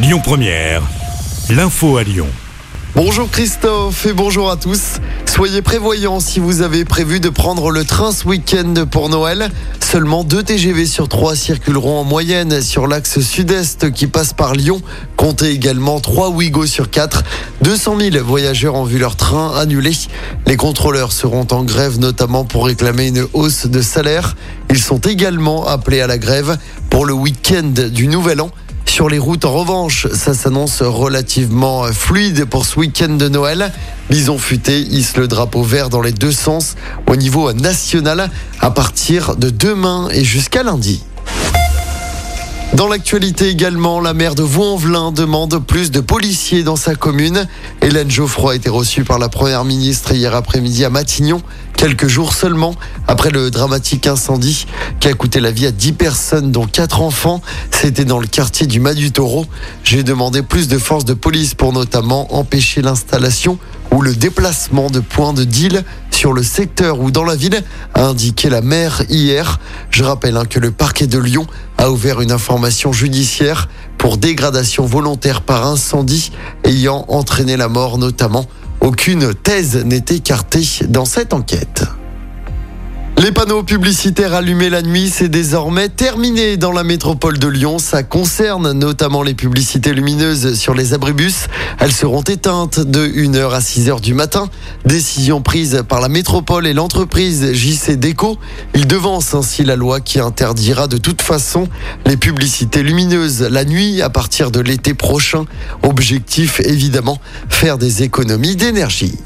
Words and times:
Lyon 0.00 0.20
Première, 0.22 0.82
l'info 1.50 1.96
à 1.96 2.04
Lyon. 2.04 2.28
Bonjour 2.94 3.28
Christophe 3.28 4.06
et 4.06 4.12
bonjour 4.12 4.48
à 4.48 4.56
tous. 4.56 5.00
Soyez 5.26 5.60
prévoyants 5.60 6.20
si 6.20 6.38
vous 6.38 6.62
avez 6.62 6.84
prévu 6.84 7.18
de 7.18 7.28
prendre 7.28 7.72
le 7.72 7.84
train 7.84 8.12
ce 8.12 8.24
week-end 8.24 8.74
pour 8.88 9.08
Noël. 9.08 9.50
Seulement 9.80 10.22
deux 10.22 10.44
TGV 10.44 10.86
sur 10.86 11.08
trois 11.08 11.34
circuleront 11.34 11.98
en 11.98 12.04
moyenne 12.04 12.62
sur 12.62 12.86
l'axe 12.86 13.18
sud-est 13.18 13.90
qui 13.90 14.06
passe 14.06 14.32
par 14.34 14.54
Lyon. 14.54 14.80
Comptez 15.16 15.50
également 15.50 15.98
trois 15.98 16.28
Ouigo 16.28 16.64
sur 16.64 16.90
quatre. 16.90 17.24
200 17.62 17.98
000 17.98 18.24
voyageurs 18.24 18.76
ont 18.76 18.84
vu 18.84 18.98
leur 18.98 19.16
train 19.16 19.56
annulé. 19.56 19.90
Les 20.46 20.56
contrôleurs 20.56 21.10
seront 21.10 21.48
en 21.50 21.64
grève 21.64 21.98
notamment 21.98 22.44
pour 22.44 22.66
réclamer 22.66 23.08
une 23.08 23.26
hausse 23.32 23.66
de 23.66 23.82
salaire. 23.82 24.36
Ils 24.70 24.78
sont 24.78 25.00
également 25.00 25.66
appelés 25.66 26.00
à 26.00 26.06
la 26.06 26.18
grève 26.18 26.56
pour 26.88 27.04
le 27.04 27.14
week-end 27.14 27.72
du 27.90 28.06
Nouvel 28.06 28.40
An. 28.42 28.52
Sur 28.98 29.08
les 29.08 29.20
routes, 29.20 29.44
en 29.44 29.52
revanche, 29.52 30.08
ça 30.12 30.34
s'annonce 30.34 30.82
relativement 30.82 31.84
fluide 31.92 32.46
pour 32.46 32.66
ce 32.66 32.80
week-end 32.80 33.10
de 33.10 33.28
Noël. 33.28 33.70
Bison 34.10 34.38
futé 34.38 34.80
hisse 34.80 35.16
le 35.16 35.28
drapeau 35.28 35.62
vert 35.62 35.88
dans 35.88 36.00
les 36.00 36.10
deux 36.10 36.32
sens 36.32 36.74
au 37.06 37.14
niveau 37.14 37.52
national 37.52 38.28
à 38.58 38.72
partir 38.72 39.36
de 39.36 39.50
demain 39.50 40.08
et 40.10 40.24
jusqu'à 40.24 40.64
lundi. 40.64 41.04
Dans 42.74 42.86
l'actualité 42.86 43.48
également, 43.48 43.98
la 43.98 44.12
maire 44.12 44.34
de 44.34 44.42
Vaux-en-Velin 44.42 45.10
demande 45.10 45.58
plus 45.58 45.90
de 45.90 46.00
policiers 46.00 46.62
dans 46.62 46.76
sa 46.76 46.94
commune. 46.94 47.48
Hélène 47.80 48.10
Geoffroy 48.10 48.52
a 48.52 48.56
été 48.56 48.68
reçue 48.68 49.04
par 49.04 49.18
la 49.18 49.30
première 49.30 49.64
ministre 49.64 50.12
hier 50.12 50.34
après-midi 50.34 50.84
à 50.84 50.90
Matignon, 50.90 51.40
quelques 51.76 52.08
jours 52.08 52.34
seulement 52.34 52.74
après 53.06 53.30
le 53.30 53.50
dramatique 53.50 54.06
incendie 54.06 54.66
qui 55.00 55.08
a 55.08 55.14
coûté 55.14 55.40
la 55.40 55.50
vie 55.50 55.66
à 55.66 55.72
10 55.72 55.92
personnes, 55.92 56.52
dont 56.52 56.66
4 56.66 57.00
enfants. 57.00 57.40
C'était 57.70 58.04
dans 58.04 58.18
le 58.18 58.26
quartier 58.26 58.66
du 58.66 58.80
Mas 58.80 58.94
du 58.94 59.12
Taureau. 59.12 59.46
J'ai 59.82 60.02
demandé 60.02 60.42
plus 60.42 60.68
de 60.68 60.76
forces 60.76 61.06
de 61.06 61.14
police 61.14 61.54
pour 61.54 61.72
notamment 61.72 62.36
empêcher 62.36 62.82
l'installation 62.82 63.58
ou 63.90 64.02
le 64.02 64.14
déplacement 64.14 64.90
de 64.90 65.00
points 65.00 65.32
de 65.32 65.44
deal 65.44 65.84
sur 66.18 66.32
le 66.32 66.42
secteur 66.42 66.98
ou 66.98 67.12
dans 67.12 67.22
la 67.22 67.36
ville, 67.36 67.62
a 67.94 68.04
indiqué 68.04 68.50
la 68.50 68.60
maire 68.60 69.04
hier. 69.08 69.60
Je 69.90 70.02
rappelle 70.02 70.36
hein, 70.36 70.46
que 70.50 70.58
le 70.58 70.72
parquet 70.72 71.06
de 71.06 71.16
Lyon 71.16 71.46
a 71.76 71.92
ouvert 71.92 72.20
une 72.20 72.32
information 72.32 72.92
judiciaire 72.92 73.68
pour 73.98 74.16
dégradation 74.16 74.84
volontaire 74.84 75.42
par 75.42 75.64
incendie 75.64 76.32
ayant 76.64 77.04
entraîné 77.06 77.56
la 77.56 77.68
mort 77.68 77.98
notamment. 77.98 78.46
Aucune 78.80 79.32
thèse 79.32 79.76
n'est 79.84 80.06
écartée 80.10 80.66
dans 80.88 81.04
cette 81.04 81.32
enquête. 81.32 81.84
Les 83.20 83.32
panneaux 83.32 83.64
publicitaires 83.64 84.32
allumés 84.32 84.70
la 84.70 84.80
nuit, 84.80 85.10
c'est 85.12 85.28
désormais 85.28 85.88
terminé 85.88 86.56
dans 86.56 86.70
la 86.70 86.84
métropole 86.84 87.36
de 87.36 87.48
Lyon. 87.48 87.80
Ça 87.80 88.04
concerne 88.04 88.70
notamment 88.70 89.24
les 89.24 89.34
publicités 89.34 89.92
lumineuses 89.92 90.54
sur 90.54 90.72
les 90.72 90.94
abribus. 90.94 91.48
Elles 91.80 91.90
seront 91.90 92.22
éteintes 92.22 92.78
de 92.78 93.08
1h 93.08 93.50
à 93.50 93.58
6h 93.58 94.00
du 94.00 94.14
matin. 94.14 94.48
Décision 94.84 95.42
prise 95.42 95.82
par 95.88 96.00
la 96.00 96.08
métropole 96.08 96.64
et 96.68 96.74
l'entreprise 96.74 97.52
JC 97.52 97.96
Déco. 97.98 98.38
Il 98.76 98.86
devance 98.86 99.34
ainsi 99.34 99.64
la 99.64 99.74
loi 99.74 99.98
qui 99.98 100.20
interdira 100.20 100.86
de 100.86 100.96
toute 100.96 101.20
façon 101.20 101.66
les 102.06 102.16
publicités 102.16 102.84
lumineuses 102.84 103.42
la 103.42 103.64
nuit 103.64 104.00
à 104.00 104.10
partir 104.10 104.52
de 104.52 104.60
l'été 104.60 104.94
prochain. 104.94 105.44
Objectif 105.82 106.60
évidemment, 106.60 107.18
faire 107.48 107.78
des 107.78 108.04
économies 108.04 108.54
d'énergie. 108.54 109.16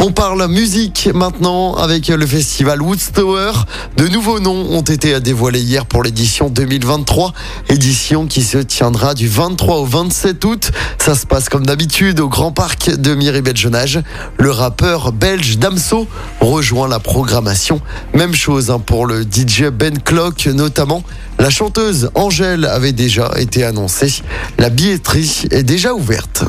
On 0.00 0.12
parle 0.12 0.46
musique 0.46 1.08
maintenant 1.12 1.74
avec 1.74 2.06
le 2.06 2.24
festival 2.24 2.80
Woodstower. 2.80 3.50
De 3.96 4.06
nouveaux 4.06 4.38
noms 4.38 4.70
ont 4.70 4.82
été 4.82 5.18
dévoilés 5.18 5.60
hier 5.60 5.86
pour 5.86 6.04
l'édition 6.04 6.48
2023, 6.50 7.32
édition 7.68 8.28
qui 8.28 8.42
se 8.42 8.58
tiendra 8.58 9.14
du 9.14 9.26
23 9.26 9.78
au 9.78 9.84
27 9.84 10.44
août. 10.44 10.70
Ça 10.98 11.16
se 11.16 11.26
passe 11.26 11.48
comme 11.48 11.66
d'habitude 11.66 12.20
au 12.20 12.28
Grand 12.28 12.52
Parc 12.52 12.90
de 12.90 13.12
Miribel-Jonage. 13.16 14.00
Le 14.38 14.52
rappeur 14.52 15.10
belge 15.10 15.58
Damso 15.58 16.06
rejoint 16.40 16.86
la 16.86 17.00
programmation. 17.00 17.80
Même 18.14 18.36
chose 18.36 18.70
hein, 18.70 18.78
pour 18.78 19.04
le 19.04 19.22
DJ 19.22 19.64
Ben 19.64 19.98
Clock 20.00 20.46
notamment. 20.46 21.02
La 21.40 21.50
chanteuse 21.50 22.10
Angèle 22.14 22.66
avait 22.66 22.92
déjà 22.92 23.32
été 23.36 23.64
annoncée. 23.64 24.22
La 24.58 24.70
billetterie 24.70 25.46
est 25.50 25.64
déjà 25.64 25.92
ouverte. 25.92 26.44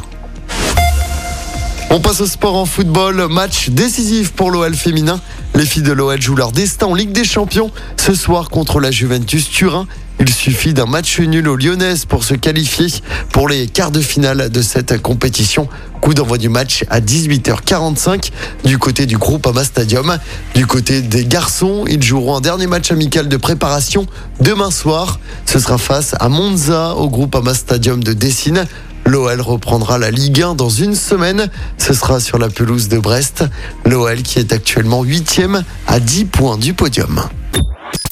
On 1.92 2.00
passe 2.00 2.22
au 2.22 2.28
sport 2.28 2.56
en 2.56 2.66
football. 2.66 3.28
Match 3.32 3.70
décisif 3.72 4.32
pour 4.34 4.52
l'OL 4.52 4.76
féminin. 4.76 5.20
Les 5.56 5.66
filles 5.66 5.82
de 5.82 5.92
l'OL 5.92 6.22
jouent 6.22 6.36
leur 6.36 6.52
destin 6.52 6.86
en 6.86 6.94
Ligue 6.94 7.12
des 7.12 7.24
Champions 7.24 7.72
ce 7.98 8.14
soir 8.14 8.50
contre 8.50 8.80
la 8.80 8.92
Juventus 8.92 9.50
Turin. 9.50 9.88
Il 10.20 10.30
suffit 10.30 10.74
d'un 10.76 10.86
match 10.86 11.20
nul 11.20 11.48
aux 11.48 11.56
Lyonnaises 11.56 12.06
pour 12.06 12.24
se 12.24 12.36
qualifier 12.36 12.88
pour 13.32 13.50
les 13.50 13.66
quarts 13.66 13.90
de 13.90 14.02
finale 14.02 14.52
de 14.52 14.62
cette 14.62 15.02
compétition. 15.02 15.68
Coup 16.02 16.14
d'envoi 16.14 16.38
du 16.38 16.48
match 16.48 16.86
à 16.92 17.00
18h45 17.00 18.30
du 18.66 18.78
côté 18.78 19.08
du 19.08 19.18
groupe 19.18 19.48
Ama 19.48 19.64
Stadium. 19.64 20.20
Du 20.54 20.68
côté 20.68 21.02
des 21.02 21.26
garçons, 21.26 21.86
ils 21.88 22.04
joueront 22.04 22.38
un 22.38 22.42
dernier 22.42 22.68
match 22.68 22.92
amical 22.92 23.28
de 23.28 23.38
préparation 23.38 24.06
demain 24.42 24.70
soir. 24.70 25.20
Ce 25.48 25.58
sera 25.58 25.80
face 25.80 26.14
à 26.20 26.30
Monza 26.30 26.94
au 26.96 27.10
groupe 27.10 27.36
Ama 27.36 27.56
Stadium 27.56 28.04
de 28.04 28.14
Dessine. 28.14 28.68
L'OL 29.10 29.42
reprendra 29.42 29.98
la 29.98 30.12
Ligue 30.12 30.44
1 30.44 30.54
dans 30.54 30.70
une 30.70 30.94
semaine. 30.94 31.50
Ce 31.80 31.96
sera 31.96 32.20
sur 32.20 32.38
la 32.38 32.48
pelouse 32.48 32.90
de 32.90 33.00
Brest. 33.00 33.44
L'OL 33.84 34.22
qui 34.22 34.38
est 34.38 34.54
actuellement 34.54 35.04
8e 35.04 35.64
à 35.88 36.00
10 36.00 36.26
points 36.26 36.60
du 36.60 36.76
podium. 36.76 37.24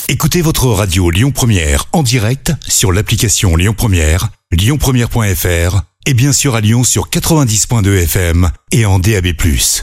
Écoutez 0.10 0.42
votre 0.42 0.66
radio 0.66 1.12
Lyon 1.12 1.30
Première 1.30 1.86
en 1.94 2.02
direct 2.02 2.52
sur 2.68 2.92
l'application 2.92 3.56
Lyon 3.56 3.76
Première, 3.78 4.30
lyonpremière.fr 4.52 5.82
et 6.08 6.16
bien 6.16 6.34
sûr 6.34 6.56
à 6.56 6.62
Lyon 6.62 6.84
sur 6.84 7.10
90.2 7.10 8.04
FM 8.04 8.50
et 8.72 8.88
en 8.88 8.98
DAB+. 8.98 9.28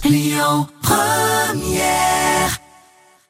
Lyon 0.04 0.66
Première 0.82 2.23